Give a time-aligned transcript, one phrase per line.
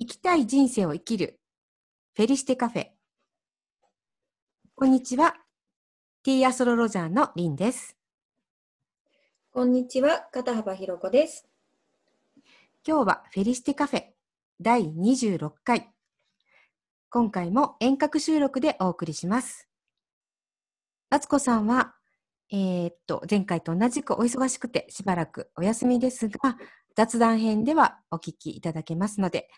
[0.00, 1.38] 生きたい人生を生きる。
[2.16, 2.86] フェリシテカフェ。
[4.74, 5.34] こんにちは。
[6.22, 7.98] ティーアストロロジャーのリンです。
[9.52, 10.26] こんにちは。
[10.32, 11.46] 片幅ひろ子です。
[12.88, 14.04] 今日はフェリシテカフェ。
[14.58, 15.90] 第26回。
[17.10, 19.68] 今回も遠隔収録でお送りします。
[21.10, 21.94] あつこさんは
[22.50, 26.56] えー、っと前回と同じくお忙しくてしばらくお休みですが
[26.96, 29.48] 雑談編ではお聞きいただけますので、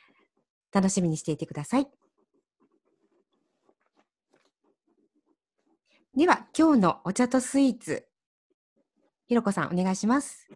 [0.72, 1.88] 楽しみにしていてください。
[6.14, 8.06] では、今日のお茶とスイーツ、
[9.26, 10.48] ひろこさん、お願いします。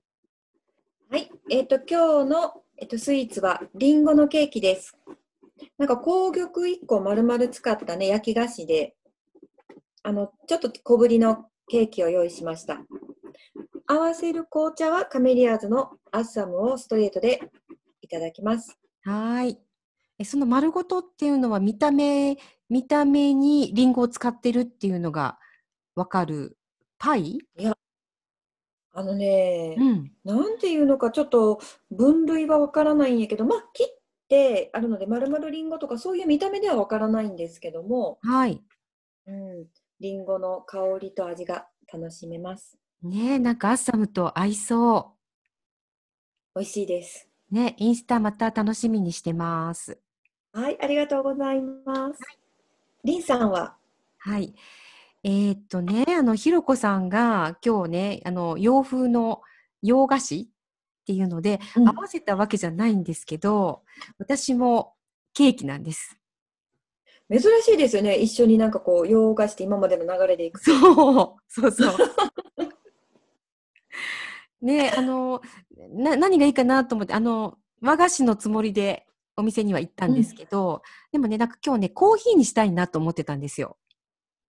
[1.10, 4.98] はい、えっ、ー、と、今日の、えっ、ー、と、スイーツは、りんごのケーキです。
[5.78, 8.96] なんか、紅玉1個丸々使ったね、焼き菓子で、
[10.02, 12.84] あの、ちょっと小ぶりのケーキを用意しました。
[13.86, 17.40] 合わせる紅茶はカメリアーズのアッサムをストレートで
[18.02, 18.78] いただきます。
[19.04, 19.65] はい。
[20.18, 25.38] えその丸ごとっていうのは見た目、見た目にリンゴを使ってるっていうのが
[25.94, 26.56] わかる
[26.98, 27.38] パイ？
[27.58, 27.76] いや、
[28.92, 33.86] あのね、うん、なんていうのかちょっと分類はわからないんやけど、まあ切っ
[34.28, 38.62] てあるので丸々リンゴとかそういう見た目ではわからないんですけども、はい。
[39.26, 39.66] うん、
[40.00, 42.78] リンゴの香りと味が楽しめます。
[43.02, 45.14] ねえ、なんかアッサムと合いそ
[46.54, 46.58] う。
[46.58, 47.28] 美味しいです。
[47.50, 50.00] ね、インスタまた楽しみにしてます。
[50.56, 52.20] はい、ありがとうございます。
[53.04, 53.76] り、ん、さんは？
[54.16, 54.54] はい。
[55.22, 59.42] えー、っとね、あの、ひろこさんが今日ね、あの、洋風の
[59.82, 60.46] 洋菓子っ
[61.06, 63.82] ていうので、うん、合わせたわけじゃないんですけど、
[64.18, 64.94] 私も
[65.34, 66.16] ケーキなんです。
[67.30, 68.16] 珍しいですよね。
[68.16, 71.96] 一緒になんかこう、洋菓子って今までの流れでいくそう、そうそう。
[74.64, 75.42] ねあの
[75.90, 79.05] な、何がいいかなと思って、あの、和菓子のつもりで
[79.36, 80.80] お店には行ったんですけど、うん、
[81.12, 83.76] でもね、なんか今日ね、コーヒーにしたいなと思ってたんですよ。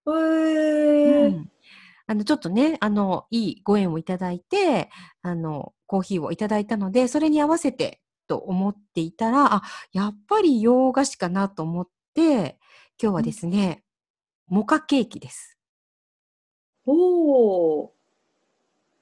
[0.07, 1.25] へー。
[1.25, 1.51] うん
[2.09, 4.89] あの、ちょっとね、あの、いいご縁をいただいて、
[5.21, 12.59] あの、コーヒーをいただいたので、それに合わせてと思っていたら、あ、やっぱり洋菓子かなと思って、
[12.97, 13.83] 今日はですね、
[14.49, 15.57] うん、モカケーキです。
[16.85, 17.89] おー。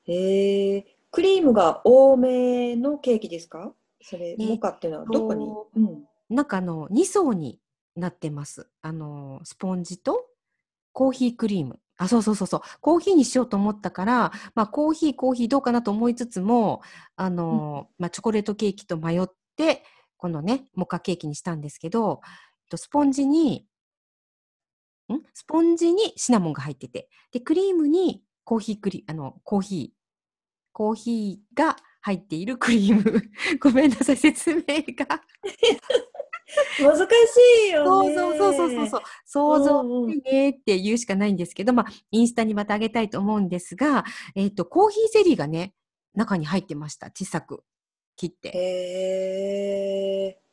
[0.07, 0.97] へえ。
[1.12, 3.72] クリームが多めのケーキですか？
[4.07, 7.59] それ、モカっていうのはどこに、うん、なんかあの、2層に
[7.95, 8.69] なってます。
[8.83, 10.27] あの、スポンジと
[10.93, 11.79] コーヒークリーム。
[11.97, 12.61] あ、そうそうそうそう。
[12.81, 16.81] コーヒーにしようと思ったから、まあ、コーヒー、コーヒーどうかなと思いつつも、
[17.16, 19.83] あの、うん、まあ、チョコレートケーキと迷って、
[20.17, 22.22] このね、モカケーキにしたんですけど、
[22.75, 23.67] スポンジに、
[25.11, 25.22] ん？
[25.33, 29.97] スポンジにシナモンが入ってて、で、クリームにコーヒークリ、あの、コーヒー、
[30.73, 33.23] コーヒーが入っているクリーム。
[33.59, 35.23] ごめんなさい、説明が。
[36.79, 37.07] 難し
[37.69, 38.16] いよね。
[38.16, 39.01] そうそうそうそうそう。
[39.25, 44.05] 想像ねって言うしかないんですけど、まあ、インスタにまたあげたいと思うんですが、
[44.35, 45.73] えっ、ー、と、コーヒーゼリーがね、
[46.13, 47.07] 中に入ってました。
[47.07, 47.63] 小さく
[48.16, 48.51] 切って。
[48.53, 50.45] へー。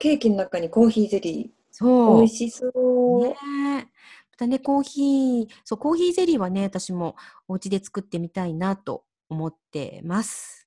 [0.00, 1.50] ケーキの中にコーヒーゼリー。
[1.70, 2.16] そう。
[2.16, 3.28] 美味しそう。
[3.28, 3.36] ね
[4.32, 7.14] またね、コーヒー、そう、コーヒーゼリーはね、私も
[7.46, 10.59] お家で作ってみたいなと思ってます。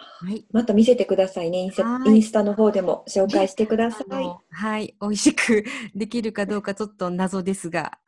[0.00, 4.36] はい、また見せてくださいねインスインスタの方でも紹介してください。
[4.50, 7.98] はい、美味しくできるかどうかちょっと謎ですが。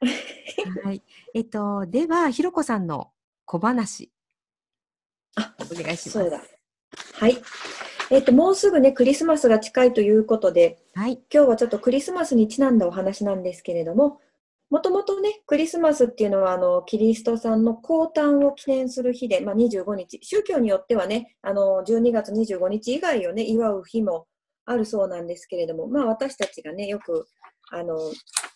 [0.84, 1.02] はい、
[1.34, 3.10] えっと、では、ひろこさんの
[3.44, 4.12] 小話。
[5.36, 6.10] あ、お願いします。
[6.10, 6.42] そうだ。
[7.14, 7.38] はい。
[8.10, 14.20] えっと、もうすぐね、クリスマスが近いということで、はい、今日はちょっとクリスマスにちなんだお話なんですけれども、
[14.68, 24.26] もともとね、クリスマスっていうのは、あの、キリストさんの降誕を記念する日で、まあ、25日、宗教によってはね、あの、12月25日以外をね、祝う日も
[24.64, 27.28] あるそうなんですけれども、まあ、私たちがね、よく、
[27.70, 27.96] あの、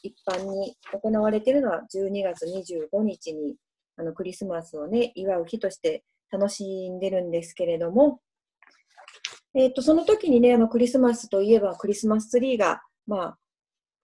[0.03, 3.55] 一般に行われているのは、12月25日に、
[3.97, 8.21] あの、クリスマスをね、祝う日として楽しんでるんですけれども、
[9.55, 13.39] えっ、と、その時にね、あの、クリスマスといえば、クリスマスツリーが、まあ、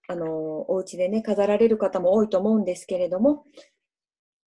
[0.08, 3.44] あの、お家でね、飾られる方も多いと思うんですけれども、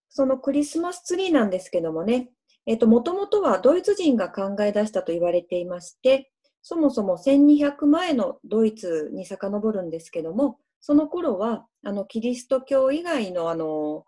[0.09, 2.29] そのクリスマスツリーなんですけどもね、
[2.65, 14.05] えっ、と、もともとはドイツ人が考え出したと言われていまして、そもそも1200前のドイツに遡るんですけども、その頃は、あの、キリスト教以外の、あの、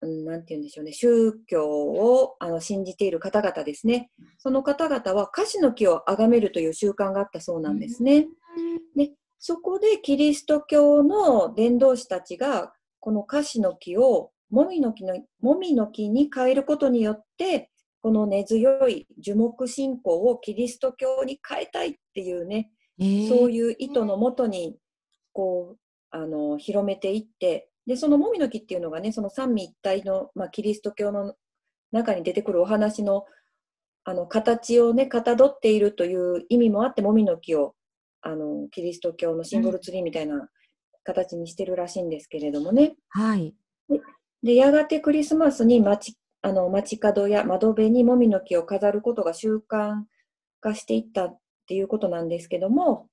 [0.00, 4.10] なんて言うんでしょうね、宗教をあの信じている方々ですね。
[4.38, 8.22] その方々は樫の木を崇めるという習慣があったそうなんですね。
[8.22, 8.26] で
[9.46, 17.70] そこでキリスト教の伝道師たちがこのカシの木をもみの木のもみの木に変えることによって
[18.00, 22.70] この根強い樹木信仰をキリスト教に変えたいっていうね
[23.28, 24.78] そういう意図のもとに
[25.34, 25.78] こう
[26.10, 31.34] あの広めていってでそのもみの木っていうのがねその三位一体の、まあ、キリスト教の
[31.92, 33.26] 中に出てくるお話の
[34.04, 37.74] あの形をねかたどっているという意味もあってもみの木を
[38.26, 40.48] あのキリスト教のシンボルツリーみたいな
[41.04, 42.96] 形にしてるらしいんですけれどもね。
[43.10, 43.54] はい、
[44.42, 50.02] でやがてクリスマスに街あの街角や窓辺にもみの木を飾ることが習慣
[50.60, 53.08] 化していったっていうことなんですけども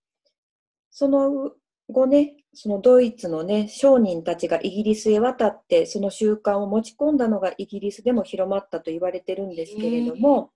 [0.89, 1.51] その
[1.89, 10.51] 後ねそのドイツのね商人たちがイギリスへ渡ってその習慣を持ち込んだのがイギリスでも広まったと言われてるんですけれども、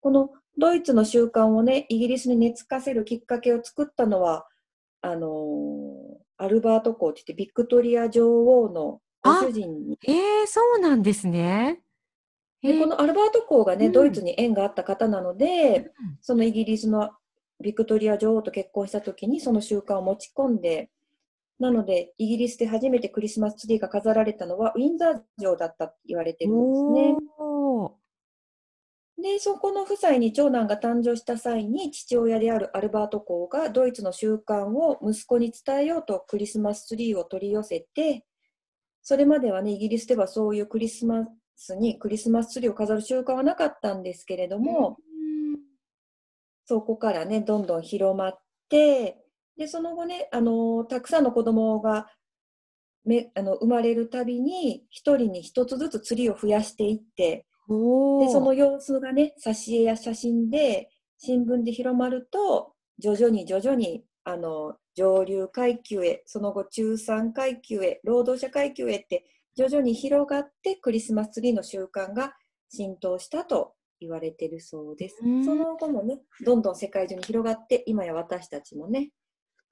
[0.00, 4.46] このドイツの習慣をねイギリスに根付かせるきっかけを作ったのは
[5.00, 9.98] あのー、アルバート公って言ってビクトリア女王のご主人に。
[10.06, 11.80] えー、そうなんですね。
[12.62, 17.10] でこのアルバート公がね、うん、ドイツに縁があった方なので、うん、そのイギリスの
[17.60, 20.90] ビクトリア女王と結婚した時にその習慣を持ち込んで、
[21.58, 27.16] なのでイギリスで初めてクリスマスツリーが飾られたのはウィンザー城だったと言われてるんですね。
[29.22, 38.24] で、そこの夫妻に長男が誕生した際に父親であるアルバート公がドイツの習慣を息子に伝えようとクリスマスツリーを取り寄せて、
[39.00, 41.24] それまではね、イギリスではそういうクリスマ
[41.54, 44.98] スにクリスマスツリーを飾る習慣はなかったんですけれども、
[46.66, 49.18] そこからね、どんどん広まって、
[49.56, 52.08] で、その後ね、あのたくさんの子供が
[53.04, 57.46] めあの生まれるたびに、一人に一つずつツリーを増やしていって、
[58.20, 69.24] で、その様子がね、挿絵や写真で、新聞で広まると、徐々に徐々に、あの、上流階級へ、その後中産階級へ、労働者階級へって
[69.56, 72.34] 徐々に広がってクリスマスツリーの習慣が
[72.68, 75.16] 浸透したと言われてるそうです。
[75.44, 79.10] その後もね、どんどん世界中に広がって、今や私たちもね、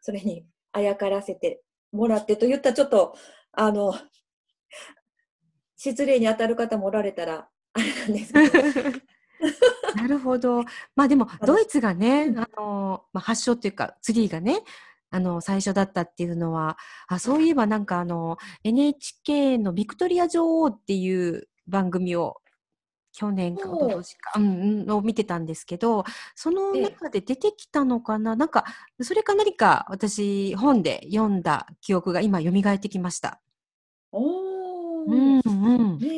[0.01, 1.63] それにあやからせて
[1.93, 3.15] もらってと言ったちょっと、
[3.53, 3.95] あの、
[5.77, 8.49] 失礼に当たる方もおられたら、あれなんですけ
[8.93, 8.99] ど。
[9.97, 10.65] なるほど。
[10.95, 14.63] まあでも、ドイツがね、あの、まあ、発祥っていうか、ツリーがね、
[15.11, 16.79] あの、最初だったっていうのは、
[17.09, 22.41] あ、そういえばなんかあの、NHK のビクトリア女王っていう番組を
[23.13, 28.65] 去年か一昨年か、うん、を見てたんですけど、その中で出てきたのかな、なんか、
[29.01, 33.41] それか何か私、本で読んだ記憶が今、蘇ってきました。
[34.13, 35.11] おー。
[35.11, 35.99] うんうん。
[35.99, 36.09] ね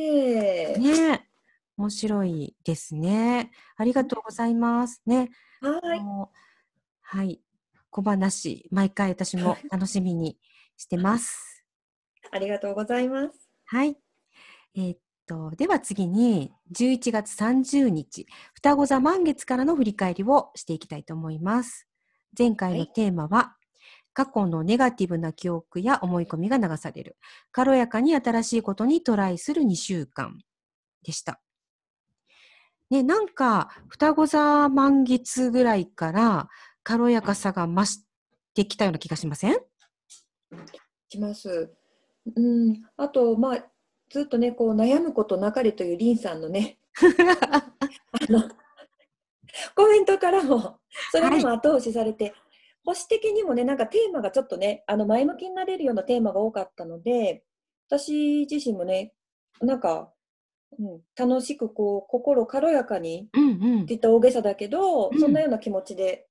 [0.75, 0.79] え。
[0.79, 1.32] ね
[1.77, 3.51] 面白いですね。
[3.77, 5.03] ありがとうございます。
[5.07, 5.31] ね。
[5.61, 6.01] はい。
[7.01, 7.41] はい。
[7.91, 10.39] 小話、毎回私も 楽しみに
[10.77, 11.65] してます。
[12.31, 13.51] ありがとうございます。
[13.67, 13.97] はい。
[14.75, 21.87] えー、っと、では次に、11月30日、双子座満月からの振り返りをしていきたいと思います。
[22.37, 23.73] 前回のテーマは、はい、
[24.15, 27.19] 過去のネガティブな記憶や思い込みが流される、
[27.51, 30.39] 軽やかに新しいことにトライする2週間
[31.03, 31.41] でした。
[32.93, 36.51] ね、なんか、双子座満月ぐらいから
[36.83, 38.05] 軽やかさが増し
[38.53, 39.57] てきたような気がしません？
[41.09, 41.73] します。
[42.37, 43.65] うん、あと、まあ、
[44.11, 47.73] ずっとね、こう悩むことなかれというリンさんのね、 あ
[48.31, 48.43] の
[49.75, 50.79] コメントからも、
[51.13, 52.35] それにも後押しされて、はい、
[52.85, 57.43] 保守的にもね、なんかテーマがちょっとね、あの前向きになれるようなテーマが多かったので、
[57.89, 59.15] 私自身もね、
[59.63, 60.09] なんかうん、
[61.17, 66.27] 楽しくこう心軽やかにって言った大げさだけど、うん、そんなような気持ちで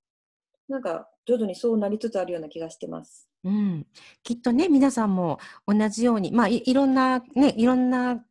[0.67, 3.27] なんか徐々にそうなりつつあるような気がしてます。
[3.43, 3.87] うん、
[4.23, 8.23] きっとね皆さんも同じようにまあいいろんなねいろんな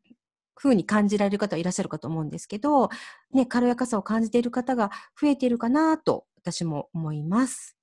[0.55, 2.91] 風に感じられる方はいらっしゃるかと思うんですけど、
[3.33, 4.91] ね、軽やかさを感じている方が
[5.21, 7.77] 増えているかなと私も思います。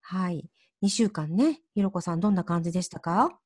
[0.00, 0.48] はい。
[0.82, 3.38] 2週間ね、ひろこさんどんな感じでしたか？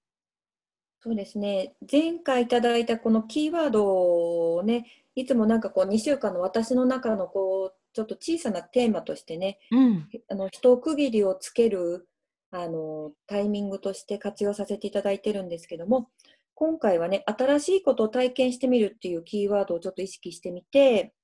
[1.07, 1.77] そうですね。
[1.89, 12.09] 前回いただいたこのキーワードをね、いつもなんかこう2週間の私の中のこう、ちょっと小さなテーマとしてね、うん、あの一区切りをつける
[12.51, 16.09] あのタイミングとして活用させていただいてるんですけども、
[16.55, 21.15] 今回はね、新しいことを体験してみるっていうキーワードをちょっと意識してみて、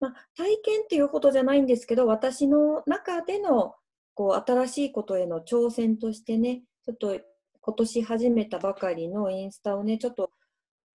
[0.00, 3.76] まあ、体験っていうことじゃないんですけど、私の中での
[4.14, 7.20] こう新しいことへの挑戦としてね、ちょっと
[7.60, 10.30] 今年始めたばかりのインスタをね、ちょっと、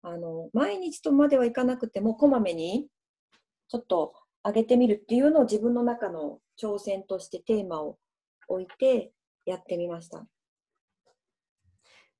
[0.01, 2.87] あの、毎日とまではいかなくても、こまめに、
[3.67, 4.13] ちょっと
[4.43, 7.97] 上げてみるっていうのを自分の中の挑戦としてテーマを
[8.47, 9.11] 置いて
[9.45, 10.25] やってみました。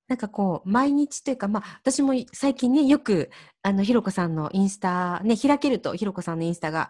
[0.07, 3.29] なんかこう、毎日というか、まあ、私も最近ね、よく、
[3.61, 6.89] あの、ひろこさんのインスタ、ね、開けると、ひろこさんのインスタが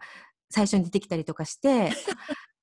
[0.50, 1.91] 最初に出てきたりとかして、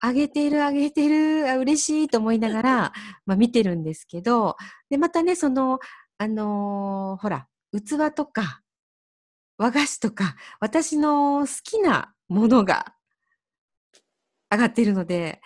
[0.00, 2.93] あげてるあげてる、あ嬉しいと思いながら、
[3.26, 4.57] まあ見てるんですけど、
[4.91, 5.79] で、またね、その、
[6.19, 8.62] あのーほら、器とか、
[9.59, 12.95] 和菓子とか、私の好きなものが
[14.50, 15.41] 上がっているので、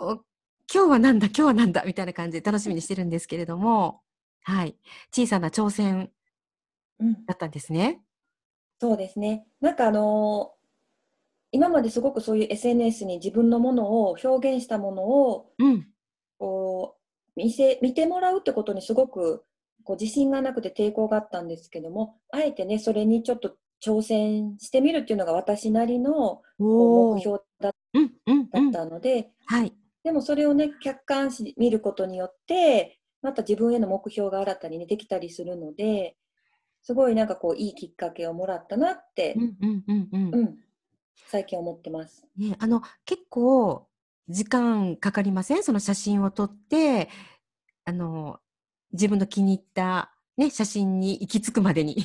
[0.00, 0.14] お
[0.72, 4.02] 今日はなんだ、今日はなんだ、みたいな感じで楽しみにしてるんですけれども、
[4.42, 4.76] はい。
[5.14, 6.10] 小さな挑戦
[7.00, 8.00] うん、だったんですね。
[8.80, 9.46] そうですね。
[9.60, 10.57] なんかあのー
[11.50, 15.86] 今まですごくそういう SNS に自分のものを表現したものをうん。
[16.38, 16.96] こ
[17.36, 19.44] う見せ見てもらうってことにすごく
[19.84, 26.42] こう自信がなくて抵抗があったんですけども、あえてね、それにちょっと挑戦してみるっていうのが私なりの。
[26.58, 28.72] 目標だうん、うん、だっうん。
[28.72, 29.72] たので、はい。
[30.04, 36.16] でもそれをね、客観視見ることによって、また自分への目標が新たに、ね、できたりするので、
[36.82, 40.34] すごいなんかこういいきっかけをもらったなってう、ん、うん、うん、うん。
[40.34, 40.58] うん、
[41.26, 42.26] 最近思ってます。
[42.36, 43.86] ね、あの、結構、
[44.28, 45.62] 時間かかりません？
[45.62, 47.08] その写真を撮って、
[47.84, 48.40] あの、
[48.92, 51.96] 自分の気に入った、ね、写真に行き着くまでに。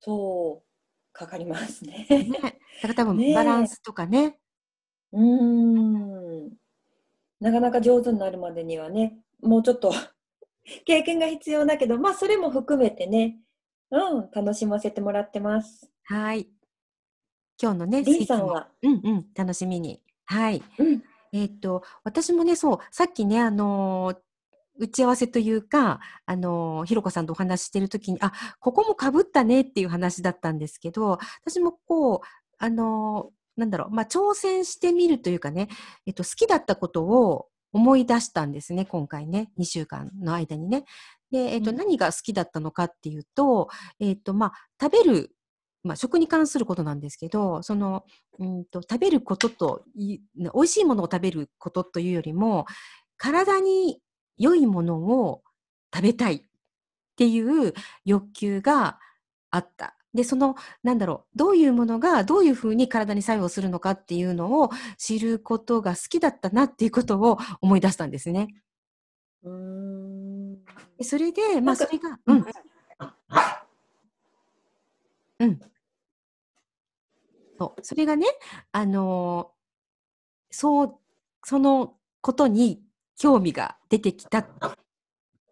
[0.00, 0.66] そう、
[1.12, 2.06] かかりますね。
[2.08, 2.26] ね。
[2.38, 4.38] だから多分、バランスとかね。
[5.12, 6.52] うーん。
[7.40, 9.92] なかなか上手になるまでにはね、もうちょっと
[10.86, 13.38] 経験が必要だけど、まあそれも含めてね、
[13.90, 15.90] うん、楽しませてもらってます。
[16.04, 16.48] はい。
[17.60, 20.00] 今日のね、リンさんは、うんうん、楽しみに。
[20.24, 20.62] はい。
[20.78, 24.16] うん、えーっと、私もね、そう、さっきね、あのー
[24.78, 32.20] 打ち合わせというか、あのーひろこさんとお話ししてるときに、あ、ここもかぶったねっていう話だったんですけど、私もこう、
[32.58, 35.68] あのーなんだろう、まあ、挑戦してみるというかね、
[36.04, 40.84] えっと、好きだったことを思い出したんですね、今回ね、2週間の間にね。
[41.30, 45.35] で、えっと、うん何が好きだったのかっていうと、えっと、まあ、食べる、
[45.86, 48.04] まあ、食に関することなんですけど、その、
[48.38, 52.66] うんと、食べることとい、美味しいものを食べることというよりも、
[53.16, 54.00] 体に
[54.38, 55.42] 良いものを
[55.94, 56.42] 食べたいっ
[57.16, 57.72] ていう
[58.04, 58.98] 欲求が
[59.50, 59.96] あった。
[60.14, 68.48] で、その、なんだろう、どういうものがどういうふうに体に作用するのかっていうのを知ることが好きだったなっていうことを思い出したんですね。
[69.44, 70.54] うーん。
[70.98, 72.46] でそれで、まあ、それが、ううんん、
[75.38, 75.60] うん。
[77.58, 77.84] そう。
[77.84, 78.26] それがね、
[78.72, 79.56] あのー
[80.50, 80.98] そう、
[81.44, 82.82] そのことに
[83.18, 84.46] 興味が出てきたっ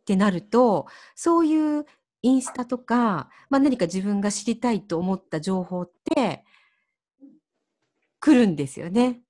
[0.07, 1.87] てなると、そういう
[2.23, 6.45] インスタとか、まあ、何か自分が知りたいと思った情報って
[8.21, 9.21] 来るんですよね。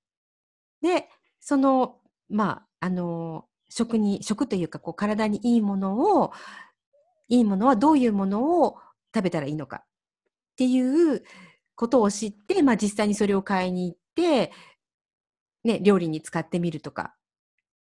[0.81, 6.31] で、その、まあ、あのー食に、食というか、こう、体にいいものを、
[7.27, 8.77] いいものはどういうものを
[9.13, 9.85] 食べたらいいのかっ
[10.55, 10.79] てい
[11.15, 11.23] う
[11.75, 14.51] ことを知って、まあ実際にそれを買いに行って、
[15.63, 17.15] ね、料理に使ってみるとか。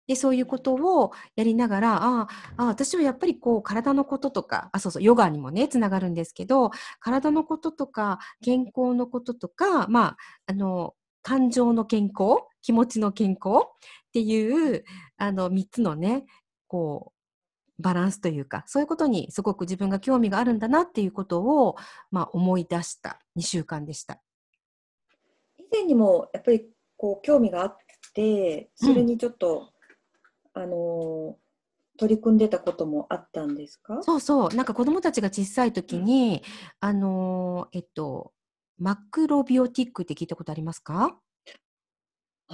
[0.08, 6.70] で、そういうことをやりながら、ああ、私はやっぱりこう体のこととか、あ、そうそう、ヨガにもね、つながるんですけど、
[7.00, 13.70] 体のこととか、健康のこととか、まあ、あの、感情の健康、気持ちの健康っ
[14.12, 14.84] ていう、
[15.18, 16.24] あの、三つのね、
[16.68, 17.11] こう、
[17.82, 21.76] バランスというか、そういうことにすごく自分が興味があるんだなっていうことを、
[22.10, 23.18] まあ、思い出した。
[23.36, 24.20] 2週間でした。
[25.58, 27.76] 以前にもやっぱりこう興味があっ
[28.14, 29.68] て、それにちょっと、
[30.54, 31.42] あのー
[31.98, 34.02] 取り組んでたこともあったんですか？
[34.02, 36.42] そうそう、なんか子供たちが小さい時に、
[36.80, 38.32] あのーえっと、
[38.78, 41.16] マクロビオティックって聞いたことありますか？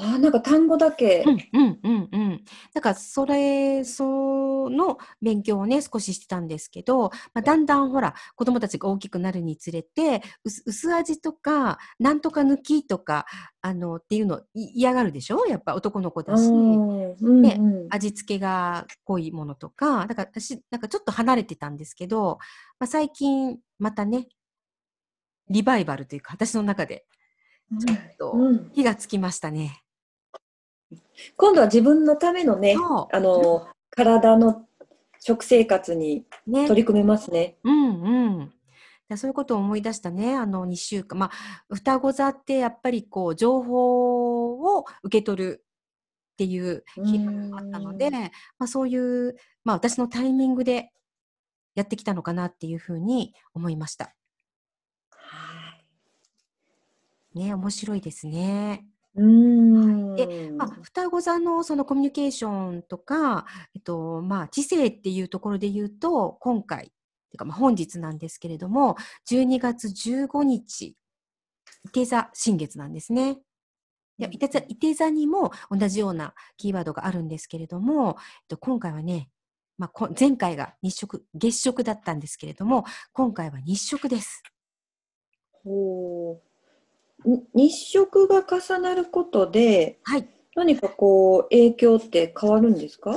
[0.00, 2.44] あーなんか単語だけ、うんうんうんうん。
[2.72, 13.26] だからそれ、その勉強をね、少ししてたんですけど、まあ、だんだんほら、子供たちが大きくなるにつれて、薄薄味とか、なんとか抜きとか、
[13.60, 15.46] あの、っていうのい嫌がるでしょ？
[15.46, 16.46] やっぱ男の子だし。
[16.46, 22.38] うんうんねうん味付けが濃いものとか、だから私、なんかちょっと離れてたんですけど、
[22.78, 24.28] まあ、最近またね、
[25.48, 27.06] リバイバルというか、私の中で、
[27.80, 29.82] ちょっとうん火がつきましたね。
[31.36, 32.76] 今度は自分のためのね、
[33.12, 34.68] あのー体の
[35.18, 36.68] 食生活にね。
[36.68, 37.56] 取り組めますね。
[37.64, 38.52] うんうん。
[39.08, 41.18] だそういうことを思い出したね、あの2週間。
[41.18, 45.64] まあ、双子座ってやっぱりこう、情報を受け取る
[46.32, 48.28] っていう日があったので、うんま
[48.60, 50.92] あ、そういう、まあ、私のタイミングで
[51.74, 54.14] やってきたのかなっていうふうに思いました。
[55.10, 55.74] は
[57.34, 58.86] いね、面白いですね。
[59.18, 66.92] うーんでまあ、双子座のそのコミュニケーションとか、えっと、まあ、知性っていうところで言うと、今回、
[67.30, 68.96] てかまあ本日なんですけれども、
[69.30, 70.96] 12月15日、
[71.92, 73.38] 手座新月なんですね。
[74.18, 79.30] でいて座いて座にも同じようなキーワードがあるんですけれども、えっと、今回はね、
[79.78, 84.42] まあ、こ前回が日食、月食だったんですけれども、今回は日食です。
[85.52, 86.47] ほうに
[87.24, 90.28] 日食が重なることで、はい。
[90.54, 93.14] 何かこう影響って変わるんですか？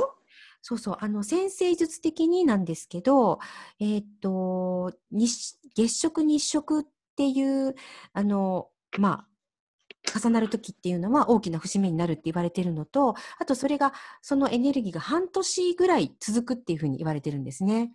[0.62, 0.98] そうそう。
[1.00, 3.40] あの、先生術的になんですけど、
[3.80, 6.84] えーっと、日、月食日食っ
[7.16, 7.76] ていう、
[8.14, 17.92] あの、まあ、重なる時っていうのは大きな節目になるって言われてるのと、あとそれが、そのエネルギーが半年ぐらい続くっていうふうに言われてるんですね。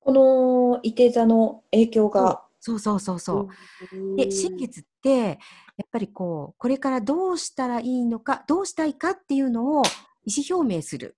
[0.00, 2.42] このいて座の影響が。
[2.60, 3.48] そうそうそうそ
[3.92, 4.16] う。
[4.16, 5.32] で、新月って、や
[5.84, 9.82] っぱりこう、これからどうしたらいいのか、どうしたいかっていうのを
[10.24, 11.16] 意思表明する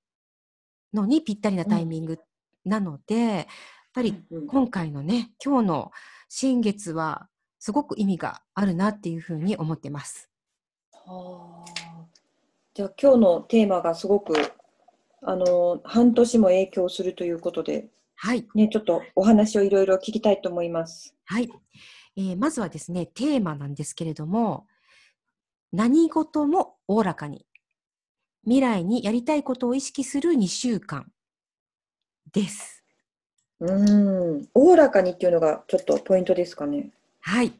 [0.92, 2.18] のにぴったりなタイミング
[2.64, 3.46] なので、やっ
[3.94, 4.46] ぱりうん。
[4.46, 5.90] 今回のね、今日の
[6.28, 7.28] 新月は
[7.58, 10.30] すごく意味があるなっていうふうに思ってます。
[10.92, 11.80] はあ。
[12.74, 14.34] じゃあ今日のテーマがすごく
[15.22, 17.88] あの半年も影響するということで、
[18.22, 18.46] はい。
[18.54, 21.14] ね、ちょっとお話をいろいろ聞きたいと思います。
[21.24, 21.48] はい。
[22.16, 24.66] えーまずはですね、テーマなんですけれども、
[25.72, 27.46] 何事もおおらかに。
[28.44, 31.06] 未来にやりたいことを意識する2週間
[32.30, 32.84] です。
[33.60, 36.90] うーん、おおらかにっていうのがちょっとポイントですかね。
[37.22, 37.54] はい。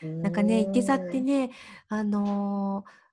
[0.00, 1.50] ななんかね、いて座ってね、
[1.88, 3.06] あのー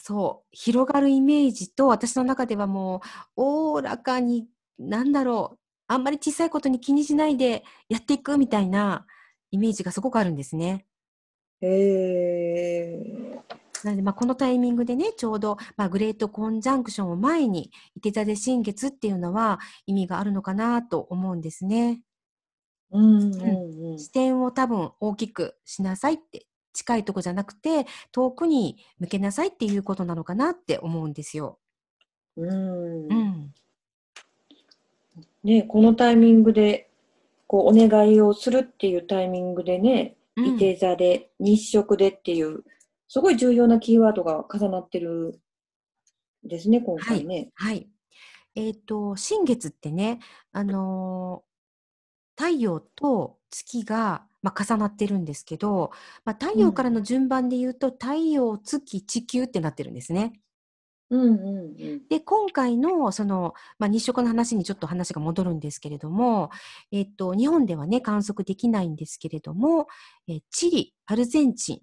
[0.00, 3.02] そう、広がるイメージと、私の中ではも
[3.36, 4.46] う、おおらかに、
[4.78, 5.57] なんだろう、
[5.88, 9.06] あんまり小さいことに気にしないでやっていくみたいな
[9.50, 10.86] イメージがすごくあるんですね。
[11.60, 13.38] へえ
[13.84, 22.02] なので、まあ、このタイミングでね、ちょうど、まあ、グレートコンジャンクションを前に、いて座で新月っていうのは意味があるのかなと思うんですね。
[22.90, 23.98] うんうんうん。
[23.98, 31.58] 視点を多分大きくしなさいって、近いとこじゃなくて、遠くに向けなさいっていうことなのかなって思うんですよ。
[32.36, 33.54] うんうん。
[35.44, 36.90] ね、このタイミングで
[37.46, 42.62] こうお願いをするっていうタイミングでね、うんいて座で日食でっていう
[43.08, 45.40] すごい重要なキーワードが重なってる
[46.46, 47.50] んですね、今回ね。
[47.54, 47.88] はい。
[48.54, 50.20] えっ、と、新月ってね、
[50.52, 51.48] あのー
[52.38, 55.90] 太陽と月が、まあ、重なってるんですけど、
[56.24, 60.40] まあ、太陽からの順番で言うと、太陽、月、地球ってなってるんですね。
[61.10, 62.08] うんうん。
[62.08, 66.50] で、今回の、その、まあ、日食の話にちょっと話が戻るんですけれども、
[66.92, 69.86] えっと、日本ではね、観測できないんですけれども、
[70.28, 71.78] えチリ、アルゼンチン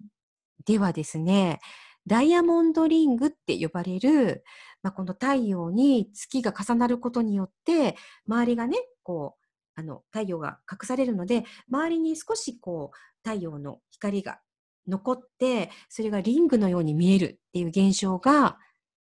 [0.64, 1.58] ではですね、
[2.06, 4.44] ダイヤモンドリングって呼ばれる、
[4.82, 7.96] まあ、この太陽に月が重なることによって、
[8.28, 14.38] 周りがね、こう、あの、太陽が隠されるので、周りに少しこう、太陽の光が
[14.86, 18.58] 残って、それがリングのように見えるっていう現象が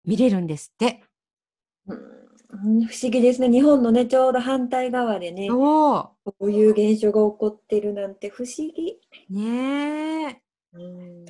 [0.04, 1.02] 見れるんですって。
[1.86, 2.22] うん
[2.86, 3.48] 不思議ですね。
[3.48, 9.00] 日本のね、ちょうど反対側でね、そこういう現象が起こってるなんて不思議。
[9.30, 9.34] う。
[9.34, 10.42] ねえ。
[10.74, 11.24] うん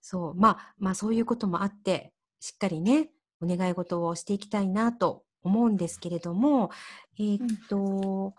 [0.00, 0.34] そう。
[0.34, 3.10] まあ、まあ、そういうこともあって、しっかりね、
[3.40, 6.70] お願い事をしていきたいなと思うんですけれども、
[7.18, 8.34] えーっと、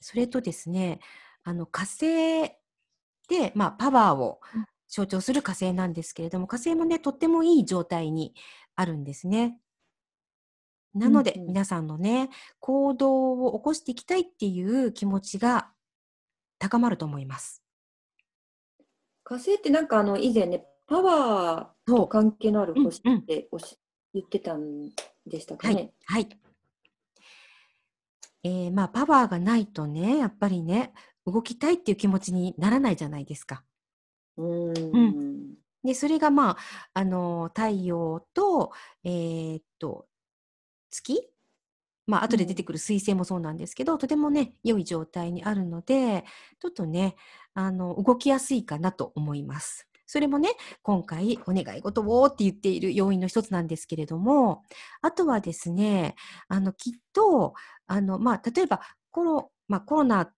[0.00, 1.00] それとですね、
[1.44, 2.50] あの、火星
[3.28, 8.34] で、まあ、パワーをうん象徴する火星なんですけれども、火星もね、とってもいい状態に
[8.74, 9.58] あるんですね。
[10.94, 15.70] なので、うんうん皆さんのね、行動を起こしていきたいっていう気持ちが
[16.58, 17.62] 高まると思います。
[19.24, 21.76] 火星ってなんかあの以前ね、パワー。
[21.86, 23.78] と関係のある星うんうんっておし
[24.12, 24.90] 言ってたん
[25.26, 25.92] でしたかはいね。。
[26.04, 26.28] はい。
[28.42, 30.92] えーまあ、パワーがないとね、やっぱりね、
[31.26, 33.64] 動きたいっていう気持ちにならないじゃないですか。
[34.36, 35.54] うん。
[35.84, 36.56] で、それがまあ、
[36.94, 38.72] あの太陽と、
[39.04, 40.06] えーっと、
[40.90, 41.28] 月？
[42.08, 46.24] まあ、後で出てくる水星もそうなんですけど、とてもね、良い状態にあるので、
[46.60, 47.16] ちょっとね、
[47.52, 49.88] あの、動きやすいかなと思います。
[50.06, 50.50] それもね、
[50.82, 54.62] 今回お願い事をって言っている要因の一つなんですけれども、
[55.02, 56.14] あとはですね、
[56.46, 57.54] あの、きっと、
[57.88, 60.30] あの、まあ、例えば、コロ、まあ、コロナ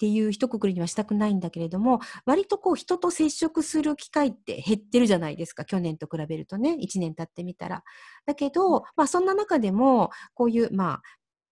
[0.00, 5.66] っていう一括りにはしたくないんだけれども、割とこう人と接触する機会って減ってるじゃないですか。
[5.66, 7.84] 去年と比べるとね、1年経ってみたら。
[8.24, 11.02] だけど、まあそんな中でも、こういう、まあ、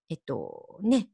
[0.09, 1.11] えっと、ね、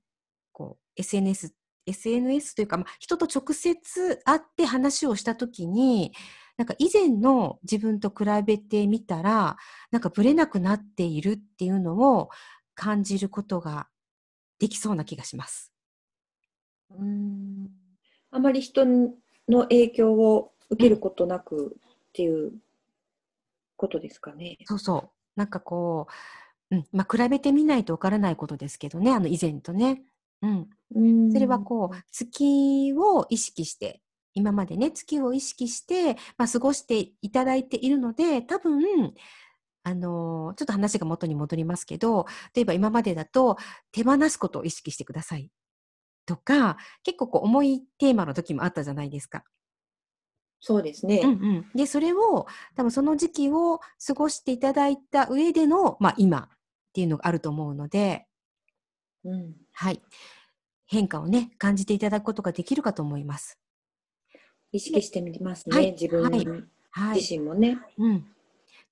[0.53, 1.53] こう、SNS、
[1.87, 6.13] SNS というか、まあ、人と直接会って話をしたときに、
[6.57, 9.57] なんか以前の自分と比べてみたら、
[9.91, 12.31] なんかブレなくなっているっていうのを
[12.77, 13.89] 感じることが
[14.61, 15.74] できそうな気がします。
[16.99, 17.69] うん
[18.31, 18.85] あまり人
[19.49, 22.53] の影響を受けることなくっていう
[23.77, 24.59] ことですかね。
[24.65, 25.11] そうそう。
[25.37, 26.09] なんかこ
[26.71, 30.03] う、うん、まあ、比べてみないとわからないことですけどね、あの以前とね。
[30.43, 30.69] うん。
[30.95, 34.01] うんそれはこう、月を意識して、
[34.33, 39.15] 今までね、月を意識して、まあ、過ごしていただいているので、多分、
[39.85, 43.59] あのーちょっと話が元に戻りますけど、例えば今までだと、
[43.93, 45.51] 手放すことを意識してください。
[46.27, 49.45] とか、結構こう重いテーマの時もあったじゃないですか。
[50.61, 51.21] そうですね。
[51.23, 51.67] うんうん。
[51.75, 56.49] で、それを、多分その時期を過ごしていただいた上での、まあ今っ
[56.95, 58.27] ていうのがあると思うので、
[59.25, 60.03] うんはい。
[60.87, 63.59] 変化をね、感じていただくことができるかと思います。
[64.73, 66.47] 意識してみますね、はい自分はい
[66.91, 67.17] はい。
[67.17, 67.79] 自身もね。
[67.99, 68.34] うん。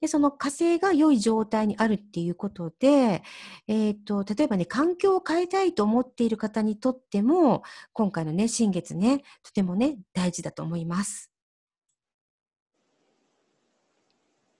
[0.02, 3.22] で、その火星が良い状態にあるっていうことで、
[3.68, 7.62] えっ、と、例えばね、環境を変えたいと思っている方にとっても、
[7.92, 11.30] 今回のね、新月ね、とてもね、大事だと思います。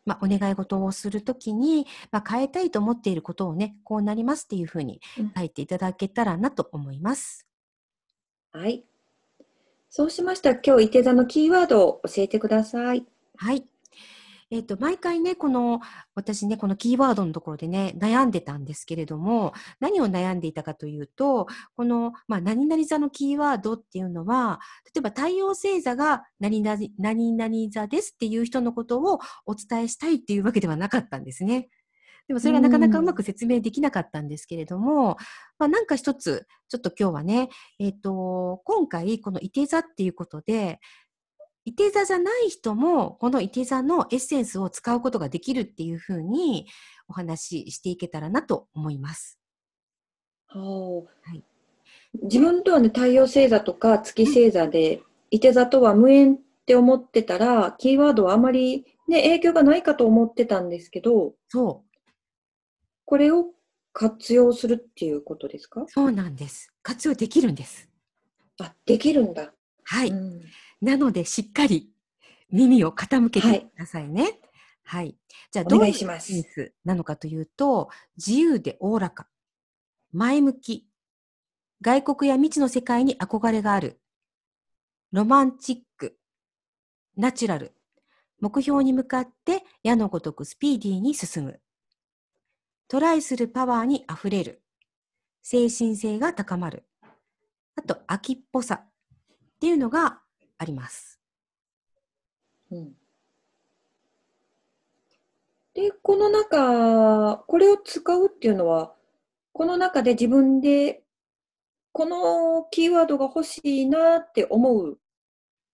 [0.05, 7.49] まあ、お願い事をするときに、まあ、変えたいと思っていることをね、こうなりますっていうふうにうん書いていただけたらなと思います。
[8.53, 8.85] はい。
[9.91, 13.05] そうしましたら今日、いて座のキーワードを教えてください。
[13.37, 13.72] はい。
[14.53, 15.81] えっ、と、毎回ね、この、
[16.15, 24.61] 私ね、このキーワードのところでね、悩んでたんですけれども、何を悩んでいたかというと、この、まあ、何々座のキーワードっていうのは、
[24.95, 31.71] 例えば太陽星座が何々、何々座ですっていう人のことをお伝えしたいっていうわけではなかったんですね。
[32.29, 35.17] でもそれがなかなかうまく説明できなかったんですけれども、
[35.59, 40.79] まあ、なんか一つ、ちょっと今日はね、えっ、と、今回このいて座っていうことで、
[41.65, 46.67] いて座じゃない人も、このいて座のエッセンスを使うことができるっていうふうに
[47.09, 49.39] お話ししていけたらなと思います。
[50.49, 51.43] はあい
[52.25, 61.85] 自分とはね、太陽星座とか月星座で、いて座とは無縁って思ってたら、キーワードはあまり、ね、影響がないかと思ってたんですけど、そ
[63.07, 63.47] これを
[63.95, 65.83] 活用するっていうことですか？
[65.83, 66.73] う、そうなんです。
[66.83, 67.89] 活用できるんです。
[68.61, 69.53] あ、できるんだ。
[69.85, 70.09] はい。
[70.09, 70.41] うん
[70.83, 71.91] なので、しっかり
[72.51, 74.41] 耳を傾けてくださいね。
[74.83, 75.17] はい。
[75.53, 76.33] じゃあ、おどういう願いします。
[76.33, 79.29] センスなのかというと、自由でおおらか、
[80.13, 80.89] 前向き、
[81.81, 84.01] 外国や未知の世界に憧れがある、
[85.13, 86.19] ロマンチック、
[87.17, 87.77] ナチュラル、
[88.41, 91.61] 目標に向かって矢のごとくスピーディーに進む、
[92.89, 94.65] トライするパワーにあふれる、
[95.43, 96.89] 精神性が高まる、
[97.77, 98.85] あと、秋っぽさ。
[98.85, 100.22] っていうのが
[100.63, 101.21] あります。
[102.71, 102.97] うん
[105.75, 108.95] で、この中、これを使うっていうのは、
[109.55, 111.03] この中で自分で、
[111.93, 114.99] このキーワードが欲しいなって思う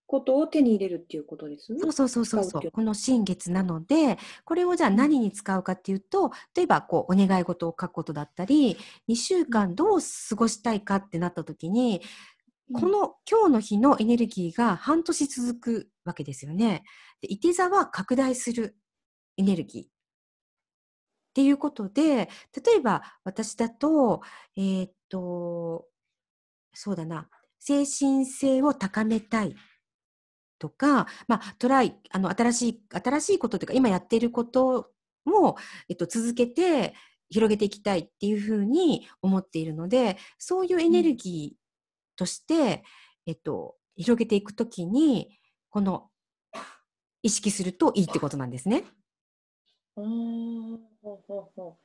[0.07, 1.77] ことを手に入れるっていうことです？
[1.79, 2.62] そうそうそうそうそう。
[2.64, 8.77] うこの新月なので、これをじゃあ何に使うかっていうと、例えばこうお願い事を書くことだったり、
[9.09, 12.03] 2週間どう過ごしたいかってなった時に、
[12.72, 16.85] この今日の日のエネルギーが半年続くわけですよね。
[17.22, 18.76] で、いて座は拡大する
[19.37, 19.85] エネルギー。
[19.85, 19.88] っ
[21.35, 22.28] ていうことで、
[22.64, 24.22] 例えば私だと、
[24.57, 25.87] えーっと、
[26.74, 27.28] そうだな、
[27.59, 29.54] 精神性を高めたい
[30.59, 34.92] とか、まあ、トライ、あの、新しい、新しいことというか、今やっていること
[35.26, 35.57] を、
[35.88, 36.94] えっと、続けて
[37.31, 41.67] 広げていきたいっていうふうに思っているので、そういうエネルギー
[42.18, 42.83] として、
[43.26, 45.38] えっと、広げていくときに、
[45.70, 46.11] この、
[47.22, 48.85] 意識するといいってことなんですね。
[49.96, 51.76] あーほうほうほ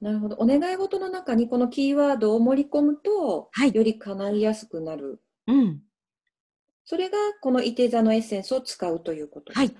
[0.00, 0.36] うなるほど。
[0.38, 5.22] お願い事の中にこのキーワードを盛り込むと、はいより叶いやすくなる。
[5.46, 5.80] うん。
[6.84, 9.52] それがこのいて座のエッセンスを使うということ。
[9.54, 9.74] はい。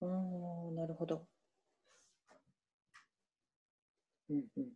[0.00, 1.26] うーんなるほど。
[4.30, 4.68] うんうん、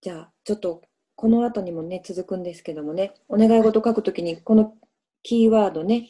[0.00, 0.82] じゃあ、ちょっと
[1.16, 4.74] この後にもね、続くんですけどもね、お願い事書くときに、この
[5.22, 6.08] キーワードね、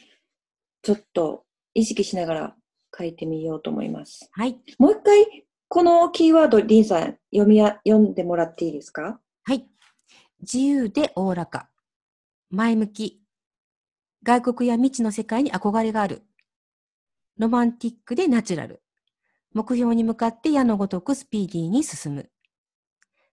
[0.83, 2.57] ちょっと意識しながら
[2.97, 4.29] 書いてみようと思います。
[4.33, 4.61] はい。
[4.79, 9.21] もう一回、このキーワード、リンさん、読みや、読んでもらっていいですか？
[9.45, 9.67] はい。
[10.41, 11.69] 自由でおおらか。
[12.51, 13.23] 前向き。
[14.23, 16.23] 外国や未知の世界に憧れがある。
[17.39, 18.83] ロマンティックでナチュラル。
[19.53, 22.31] 目標に向かって矢のごとくスピーディーに進む。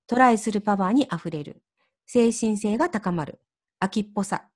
[0.07, 1.61] トライするパワーに溢れる。
[2.05, 3.39] 精神性が高まる。
[3.79, 4.47] 秋っぽさ。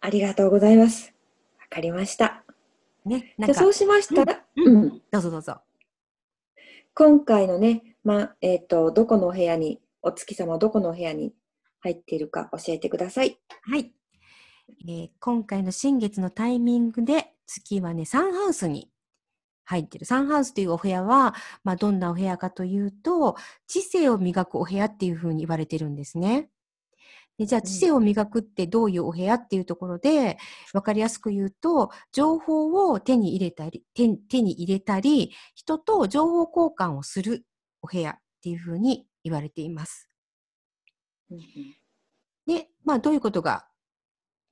[0.00, 1.14] ありがとうございます。
[1.60, 2.44] わかりました。
[3.04, 3.34] ね。
[3.38, 5.60] なんかじゃあそう、しましたら、うんうんどうぞどうぞ。
[6.94, 11.34] 今回のね、まえっ、と、どこのお部屋に、お月様どこのお部屋に
[11.80, 13.38] 入っているか教えてください。
[13.62, 13.92] はい。
[14.88, 18.90] えー今回の新月のタイミングで月はね、サンハウスに
[19.70, 20.04] 入ってる。
[20.04, 23.36] サンハウスというお部屋は、まあ、どんなお部屋かというと、
[23.68, 26.50] 知性を磨くお部屋っていうふうに言われてるんですね。
[27.38, 30.38] でじゃあ、ん知性を磨くってどういうお部屋っていうところで、
[30.74, 37.46] わかりやすく言うと、情報を手に入れたり、手手に入れたり、人と情報交換をする
[37.80, 40.10] お部屋っていうふうに言われています。
[42.44, 43.66] で、まあ、どういうことが、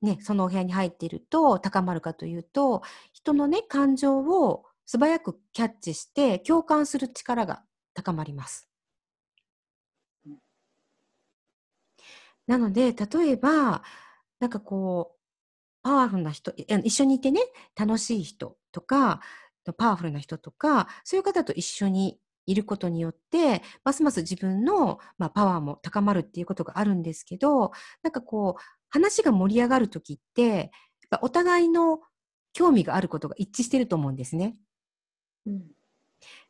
[0.01, 7.61] ね、そのお部屋に入っていると高まるかというと、人のね、感情を素早くキャッチして共感する力が
[7.93, 8.67] 高まります。
[12.47, 13.83] なので、例えば、
[14.39, 15.19] なんかこう、
[15.83, 16.51] パワフルな人、
[16.83, 17.39] 一緒にいてね、
[17.75, 19.21] 楽しい人とか、
[19.77, 30.71] パワフルな人とか、そういう方と一緒にいることによって、ますます自分の、まあ、パワーも高まるっていうことがあるんですけど、なんかこう、話が盛り上がるときって、
[31.21, 31.99] お互いの
[32.53, 34.57] 興味があることが一致してると思うんですね。
[35.49, 35.63] うん。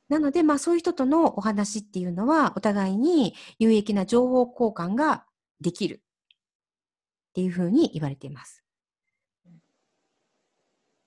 [0.10, 5.26] なので、まあそういう人とのお話っていうのは、お互いに有益な情報交換が
[5.62, 6.02] できる。
[7.30, 8.64] っていうふうに言われています。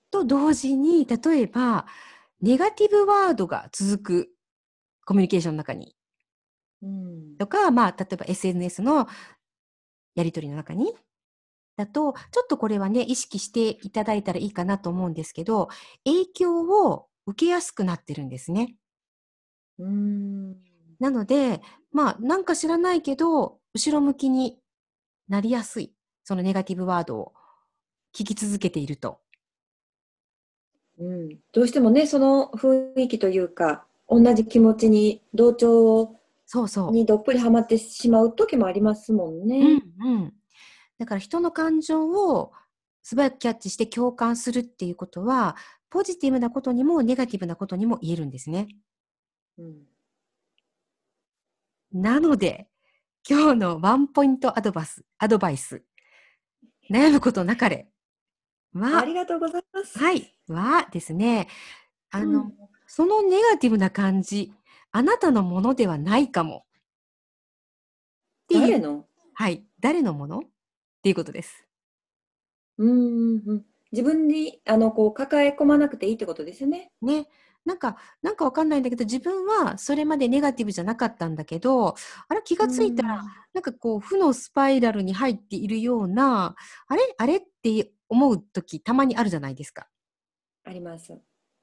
[0.09, 1.85] と同時に、例えば、
[2.41, 4.29] ネガティブワードが続く
[5.05, 5.95] コミュニケーションの中に。
[6.81, 7.37] うん。
[7.37, 9.07] とか、まあ、例えば SNS の
[10.15, 10.93] やり取りの中に、
[11.75, 15.69] だと、ちょっとこれはね、意識していただいたらいいかなと思うんですけど、
[16.05, 18.75] 影響を受けやすくなってるんですね。
[19.79, 20.55] うん
[20.99, 24.59] なので、まあ、なんか知らないけど、後ろ向きに
[25.27, 25.93] なりやすい。
[26.23, 27.33] そのネガティブワードを
[28.15, 29.19] 聞き続けていると。
[30.99, 36.91] うんどうしてもね、その雰囲気というか、同じ気持ちに、同調そうそう。
[36.91, 39.75] にどっぷりハマってしまう時もありますもんうね。
[39.77, 40.33] んうん。
[40.99, 42.51] だから人の感情を
[43.01, 45.55] 素早くキャッチして共感するっていうことは、
[45.93, 48.67] ポジティブなことにもネガティブなことにも言えるんですね。
[49.59, 49.83] うん
[51.95, 52.67] なので、
[53.29, 55.83] 今日のワンポイントアドバイス、アドバイス。
[56.89, 57.87] 悩むことなかれ。
[58.73, 59.99] は、ありがとうございます。
[59.99, 61.47] はい、はですね、
[62.09, 62.53] あの、うん
[62.87, 64.51] そのネガティブな感じ、
[64.91, 66.65] あなたのものではないかも。
[68.51, 69.05] 誰の？
[69.35, 70.39] はい、誰のもの？
[70.39, 70.41] っ
[71.03, 71.67] ていうことです。
[72.79, 76.91] うん自分にあのこう抱え込まなくていいってことですよね。
[77.01, 77.27] ね。
[77.63, 81.95] なんか、なんかわかんないんだけど、自分はそれまでネガティブじゃなかったんだけど、
[82.27, 86.55] あれ気がついたら、なんかこう、負のスパイラルに入っているような、
[86.87, 87.01] あれ？
[87.17, 89.87] あれって思うときたまにあるじゃないですか。
[90.65, 91.17] あります。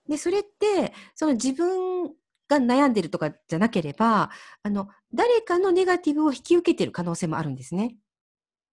[0.09, 2.05] で、それって、その自分
[2.49, 4.31] が悩んでるとかじゃなければ、
[4.63, 7.99] あの、誰かのネガティブを引き受けてる可能性もあるんですね。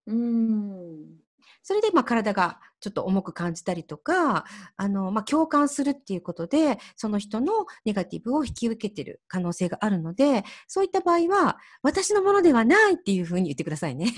[0.05, 1.19] うん。
[1.63, 14.13] それで、まあ、体がちょっと重く感じたりとか、あの、まあ、共感するっていうことで、その人のネガティブを引き受けてる可能性があるので、そういった場合は、私のものではないっていうふうに言ってくださいね。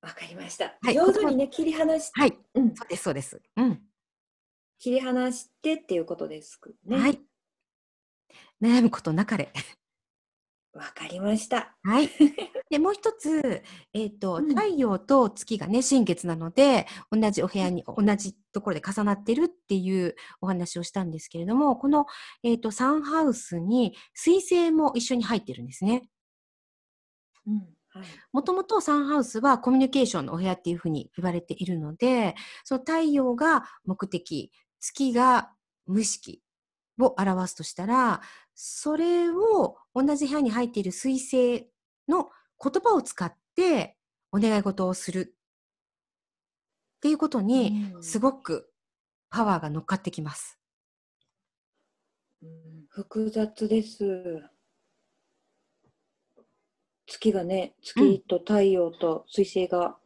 [0.00, 0.76] わかりました。
[0.80, 2.38] はい上手にね、切り離し、はい。
[2.54, 3.40] うん、そうです、そうです。
[3.56, 3.82] うん。
[4.78, 6.98] 切り離してっていうことですね。
[6.98, 7.20] はい。
[8.62, 9.52] 悩むことなかれ。
[10.78, 11.76] わかりました。
[11.82, 12.08] はい。
[12.70, 22.06] で、もう一つ、えっ、と、うん太陽と月がね、新月なので、同じお部屋に、同じところで重なってるっていうお話をしたんですけれども、この、
[22.44, 26.08] えっ、と、サンハウスに水星も一緒に入ってるんですね。
[27.44, 27.56] うん、
[27.88, 28.06] はい。
[28.32, 35.50] もともとサンハウスはコミュニケーションのお部屋っていうふうに言われているので、その太陽が目的、月が
[35.86, 36.40] 無意識
[37.00, 38.20] を表すとしたら、
[38.54, 41.70] それを同じ部屋に入っている水星
[42.08, 42.30] の
[42.62, 43.96] 言葉を使って
[44.32, 45.34] お願い事をする
[46.98, 48.70] っていうことにうんすごく
[49.30, 50.58] パワーが乗っかってきます。
[52.42, 54.42] うん複雑です。
[57.06, 59.96] 月がね、月と太陽と水星が、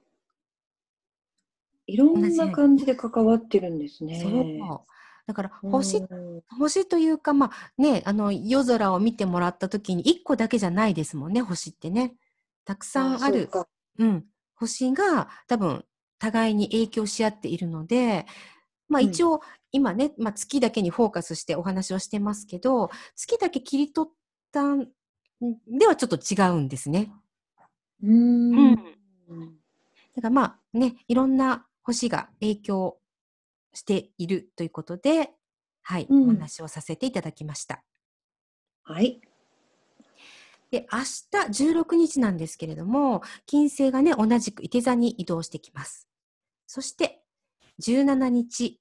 [1.86, 4.20] いろんな感じで関わってるんですね。
[4.20, 4.91] そう。
[5.26, 12.14] だから星うん星というか、まあね、あの夜空を見てもらった時に1個だけじゃないですもんね、星ってね。
[12.64, 13.66] たくさんある、そ
[13.98, 15.84] うん、星が多分
[16.18, 18.26] 互いに影響し合っているので、
[18.88, 19.40] まあうん一応、
[19.72, 24.12] 今ね、まあ、月だけにフォーカスしてお話をしてますけど、月だけ切り取っ
[24.52, 24.88] たん
[25.66, 27.10] ではちょっと違うんですね。
[28.02, 28.78] うーん。
[29.28, 29.58] うん
[30.14, 32.98] だからまあね、いろんな星が影響
[33.74, 35.30] しているということで、
[35.82, 37.82] はい、うんお話をさせていただきました。
[38.84, 39.20] はい。
[40.70, 46.08] で、明日16日なんですけれども、金星がね、同じく伊手座に移動してきます。
[46.66, 47.22] そして
[47.82, 48.80] 17日、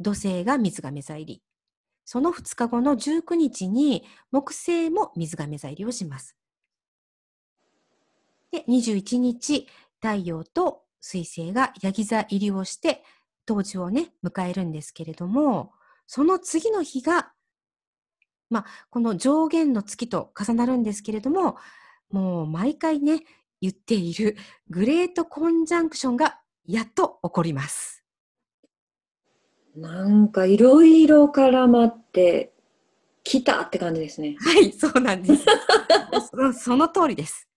[0.00, 1.42] 土星が水亀座入り。
[2.04, 6.36] その2日後の19日に木星も水亀座入りをします。
[8.52, 9.66] で、21日、
[10.00, 13.02] 太陽と水星がヤギ座入りをして、
[13.46, 15.72] 当時をね、迎えるんですけれども、
[16.06, 17.32] その次の日が、
[18.50, 21.56] まあ、この上限の月と重なるんですけれども、
[22.10, 23.24] もう毎回ね、
[23.60, 24.36] 言っている
[24.68, 28.04] グレートコンジャンクションがやっと起こります。
[29.76, 32.52] なんかいろいろ絡まって
[33.24, 34.36] きたって感じですね。
[34.38, 35.44] はい、そうなんです
[36.30, 36.52] そ。
[36.52, 37.48] その通りです。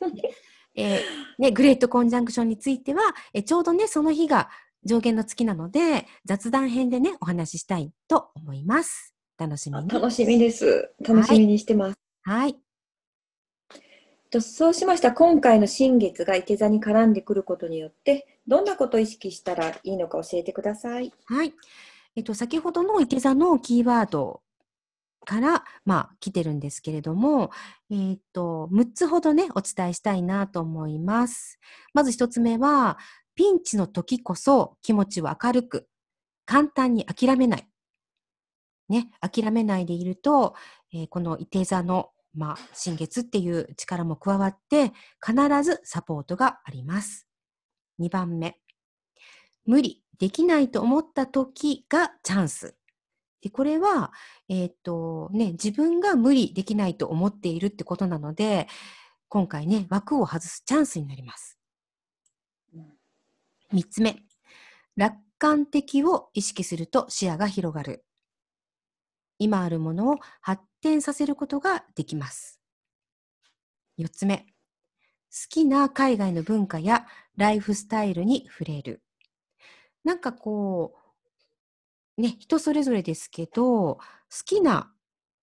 [0.74, 1.00] えー、
[1.38, 3.02] ね、グレートコンジャンクションについては、
[3.34, 4.48] えちょうどね、その日が
[4.88, 9.14] 上限の月なので、雑談編でね、お話ししたいと思います。
[9.38, 9.88] 楽しみに。
[9.88, 10.90] 楽しみです。
[11.06, 11.98] 楽しみにしてます。
[12.22, 12.56] はい。
[14.30, 21.12] とそうしました今回の新月がいて座に絡んでくることによってどんなことを意識したらいいのか教えてください。
[21.26, 21.54] はい。
[22.16, 24.42] えっと、先ほどのいて座のキーワード
[25.24, 27.50] から、まあ、来てるんですけれども、
[27.90, 31.58] えっと、6つほどね、お伝えしたいなと思います。
[31.92, 32.98] まず1つ目は、
[33.38, 35.86] ピンチの時こそ気持ちを明るく、
[36.44, 37.68] 簡単に諦めない。
[38.88, 40.56] ね、諦めないでいると、
[40.92, 44.92] えー、このいて座のまあ、新月っていう力も加わって、
[45.24, 47.28] 必ずサポートがあります。
[48.00, 48.56] 2番目。
[49.64, 52.74] 無理、できないと思った時がチャンス。
[53.40, 54.12] でこれは、
[54.48, 58.66] えっ、とね、自分が無理できないと思っているってことなので、
[59.28, 61.57] 今回ね、枠を外すチャンスになります。
[63.72, 64.22] 3つ目。
[64.96, 68.04] 楽観的を意識すると視野が広がる。
[69.38, 72.60] 今あるものを発展させることができます。
[73.96, 74.44] 4つ目、好
[75.48, 79.02] きな海外の文化やライフスタイルに触れる。
[80.04, 80.94] なんかこ
[82.18, 84.00] う、ね、人それぞれですけど、好
[84.44, 84.92] きな、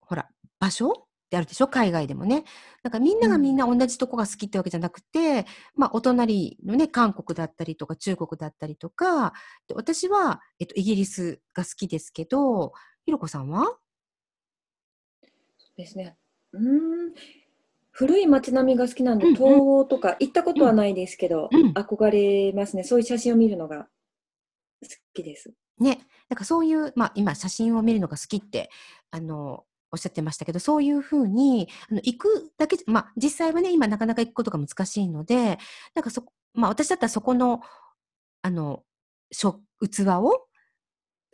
[0.01, 2.43] ほら、場所ってあるでしょ海外でもね。
[2.83, 9.33] なんかみんながみんな同じとこが好きってわけじゃなくて、うん、まあお隣のね、韓国だったりとか中国だったりとか、
[9.73, 12.73] 私は、えっと、イギリスが好きですけど、
[13.05, 13.77] ひろこさんは？
[15.75, 16.15] ですね。
[16.53, 17.13] うん。
[17.91, 22.83] 古い街並みが好きなんで、うんうん、東欧とか行ったことはないですけど、うん、憧れますね。
[22.83, 23.87] そういう写真を見るのが
[24.81, 25.53] 好きです。
[25.79, 25.99] ね。
[26.29, 28.69] だからそういう、まあ今写真を見るのが好きって、
[29.11, 35.57] あの、おっしゃってましたけど、そういうふうに、あの、行くだけ、まあ実際はね、今なかなか行くことが難しいので、
[35.95, 37.61] なんかそ、まあ私だったらそこの、
[38.41, 38.83] あの、
[39.31, 40.47] 器を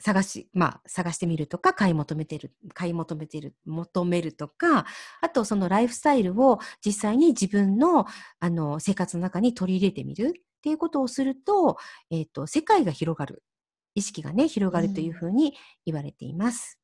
[0.01, 4.85] 探し、まあ、探してみるとか、買い求めてる、買い求めてる、求めるとか、
[5.21, 8.05] あとそのライフスタイルを実際に自分の、
[8.39, 11.77] あの、生活の中に取り入れてみるっていうことをすると、
[12.09, 13.43] えっ、ー、と、世界が広がる。
[13.93, 15.53] 意識がね、広がるというふうに
[15.85, 16.79] 言われています。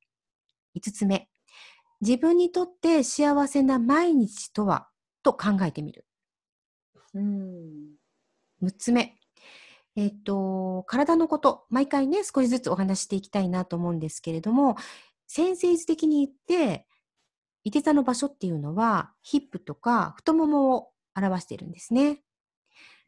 [0.76, 1.30] うん、つ目。
[2.02, 4.88] 自分にとって幸せな毎日とは？
[5.24, 6.06] と考えてみる。
[7.14, 7.96] うん。
[8.62, 9.16] 六つ目。
[9.96, 14.76] えっ、と、体のこと、毎回ね、少しずつお話していきたいなと思うんですけれども、
[15.28, 16.86] 先生図的に言って、
[17.64, 22.22] いて座の場所っていうのは、ヒップとか太ももを表しているんですね。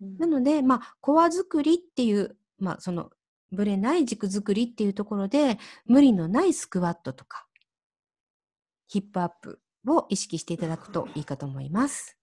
[0.01, 3.11] うん、なので、まあ、コア作りっていう、まあ、その、
[3.51, 7.45] ぶれない軸作りっていうところで、無理のないスクワットとか、
[8.89, 12.17] ヒップアップを意識していただくといいかと思います。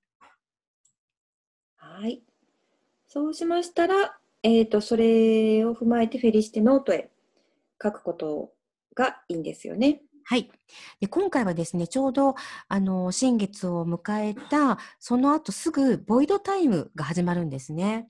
[1.76, 2.22] はい。
[3.06, 7.08] そうしましたら、えーと、それを踏まえてフェリシテノートへ
[7.82, 8.50] 書くこと
[8.94, 10.02] がいいんですよね。
[10.24, 10.50] はい。
[11.00, 12.34] で今回はですね、ちょうど、
[12.66, 18.08] あの、新月を迎えた、その後すぐ、ボイドタイムが始まるんですね。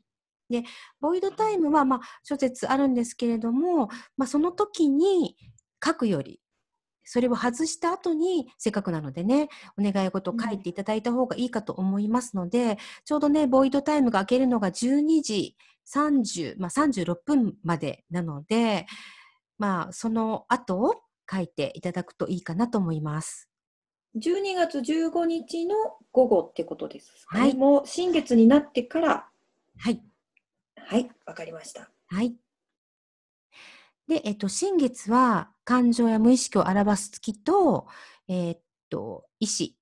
[0.48, 0.64] で、
[1.00, 5.36] ボイドタイムは、まあ、諸説あるんですけれども、まあ、その時に
[5.84, 6.40] 書くより、
[7.06, 15.56] それを外した後に、せっかくなのでね、お願い事を書いていただいた方がいいかと思いますので、うん、ちょうどね、ボイドタイムが明けるのが12時
[15.94, 18.86] 30、まあ、36分までなので、
[19.56, 20.94] まあ、その後を
[21.30, 23.48] 書いていただくといいかなと思います。
[24.16, 25.74] 12月15日の
[26.10, 27.54] 午後ってことですか、ね、はい。
[27.54, 29.28] もう新月になってから。
[29.78, 30.02] はい。
[30.76, 31.90] はい、わかりました。
[32.08, 32.34] はい。
[34.08, 37.86] で、えっと、新月は感情や無意識を表す月と、
[38.28, 39.76] えっと、意志、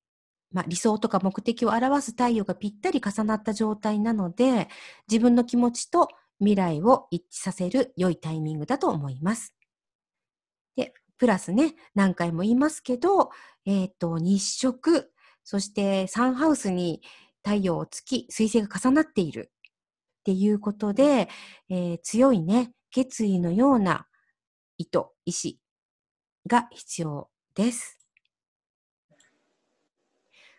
[0.50, 4.68] まあ、理想とか目的を表す太陽がぴったり重なった状態なので、
[5.10, 6.08] 自分の気持ちと
[6.38, 9.54] 未来を一致させる良いタイミングだと思います。
[10.76, 13.30] で、プラスね、何回も言いますけど、
[13.66, 15.10] えっ、と、日食、
[15.44, 17.02] そしてサンハウスに
[17.42, 19.50] 太陽、月、水星が重なっている。
[20.20, 21.28] っていうことで、
[21.68, 24.06] えー強いね、決意のような
[24.78, 25.60] 意図、意志
[26.46, 27.98] が必要です。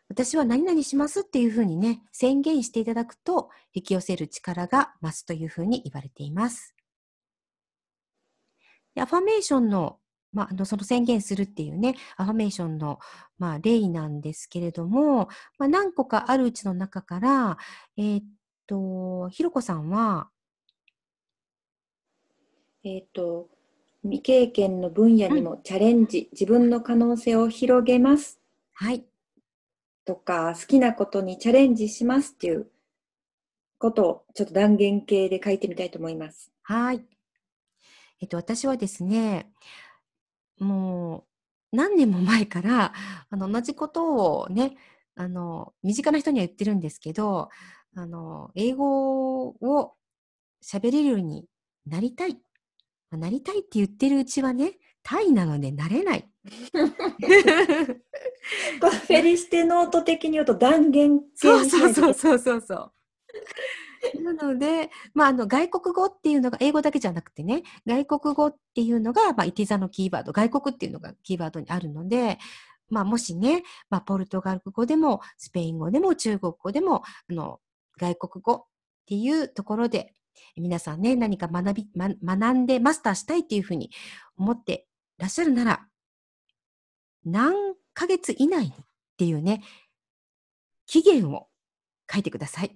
[0.08, 6.76] 私は何々しますっていうふうにね、宣言していただくと、引き寄せる力が増すというふうに言われています。
[8.98, 10.00] アファメーションの、
[10.32, 13.00] まあ、あのその宣言するっていうね、アファメーションの、
[13.38, 17.58] まあ、例なんですけれども、まあ、何個かあるうちの中から、
[17.98, 18.24] えーっ
[18.68, 20.30] と、ひろこさんは、
[22.84, 23.50] えっ、と、
[24.06, 28.40] 未経験の分野にもチャレンジ、自分の可能性を広げます
[28.74, 29.04] はい、
[30.06, 32.68] とか、好きなことにチャレンジしますっていう
[33.80, 36.52] ことをちょっと断言形で書いてみたいと思います。
[36.62, 37.04] はい。
[38.22, 39.52] えっと、私はですね、
[40.60, 41.26] も
[41.74, 42.94] う何年も前から、
[43.30, 44.78] あの、同じことをね、
[45.16, 47.50] あの、身近な人には言ってるんですけど、
[47.96, 49.96] あの、英語を
[50.64, 51.46] 喋れるように
[51.88, 52.34] なりたい。
[52.34, 52.55] まあ
[53.18, 56.30] なりたいって言ってるうちはね、タイなのでなれない。
[56.72, 62.92] フェリシテノート的に言うと断言形そうそうそうそうそうそう。
[64.22, 72.38] なので、まあ、あの外国語っていうのが英語だけじゃなくてね、外国語っていうのが、まあ、いて座のキーワード、外国っていうのがキーワードにあるので、
[72.90, 77.60] まあ、もしね、まあ、ポルトガル語でも、スペイン語でも、中国語でも、あの、
[78.00, 78.66] 外国語っ
[79.08, 80.14] ていうところで、
[80.56, 83.92] 皆さんね、何か学び、ま、学んでマスターしたいっていうふうに
[84.38, 85.88] 思ってらっしゃるなら、
[87.26, 87.54] 何
[87.94, 88.74] ヶ月以内にっ
[89.18, 89.64] ていうね、
[90.86, 91.48] 期限を
[92.12, 92.72] 書いてください。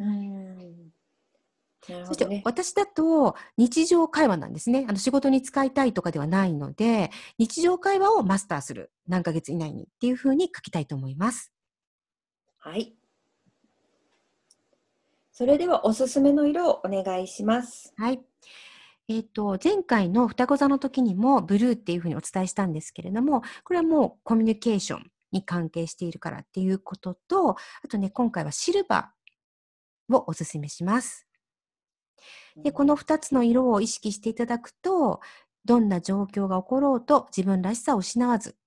[2.06, 2.42] そして。
[2.46, 4.86] 私だと日常会話なんですね。
[4.88, 11.52] あの仕事に使いたいとかではないので、日常会話をマスターする何ヶ月以内にっていうふうに書きたいと思います。
[12.58, 12.99] はい。
[15.40, 17.94] それではおすすめの色をお願いします。
[17.96, 18.20] はい。
[19.08, 27.56] えっ、と、前回の双子座の時にもブルーっていうふうにお伝えしたんですけれども、これはもうコミュニケーションに関係しているからっていうことと、あ
[27.90, 31.26] とね、今回はシルバーをおすすめします。
[32.62, 35.22] で、この2つの色を意識していただくと、
[35.64, 38.58] どんな状況が起ころうと自分らしさを失わず、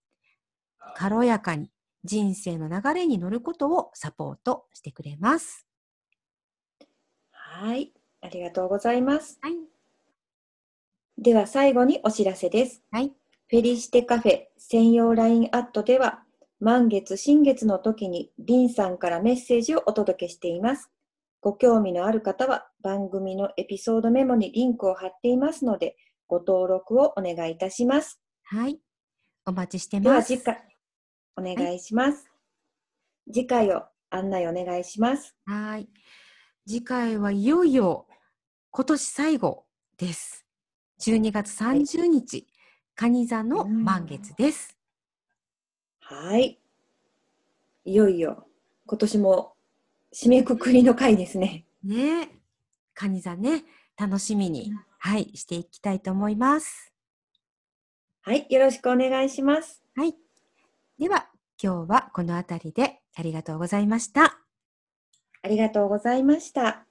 [0.96, 1.70] 軽やかに
[2.02, 5.66] 人生の流れに乗ることをサポートしてくれます。
[7.52, 7.92] はい。
[8.22, 9.38] ありがとうございます。
[9.42, 9.52] はい。
[11.18, 12.82] では最後にお知らせです。
[12.90, 13.12] はい。
[13.48, 16.22] フェリシテカフェ専用 LINE アットでは、
[16.60, 20.90] 満月、新月の時にリンさんからメッセージをお届けしています。
[21.42, 25.96] ご興味のある方は番組のエピソードメモにリンクを貼っていますので、
[26.28, 28.18] ご登録をお願いいたします。
[28.44, 28.80] はい。
[29.44, 30.28] お待ちしてます。
[30.28, 30.58] 次回、
[31.36, 32.26] お願いします。
[33.26, 35.36] 次回を案内お願いします。
[35.44, 35.88] はい。
[36.64, 38.06] 次回はいよいよ
[38.70, 39.64] 今年最後
[39.98, 40.46] です。
[41.00, 42.46] 12月30日、
[42.94, 44.78] 蟹座の満月です。
[45.98, 46.60] はい。
[47.84, 48.46] いよいよ
[48.86, 49.54] 今年も
[50.14, 51.66] 締めくくりの回ですね。
[51.82, 52.28] ねえ。
[52.94, 53.64] 蟹座ね、
[53.98, 56.92] 楽しみに、はい、していきたいと思います。
[58.20, 58.46] はい。
[58.48, 59.82] よろしくお願いします。
[59.96, 60.14] はい。
[60.96, 61.28] では、
[61.60, 64.41] 今日はこの辺りでありがとうございました。
[65.42, 66.86] ありがとうございました。